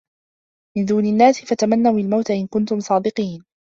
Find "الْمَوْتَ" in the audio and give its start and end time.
1.99-2.31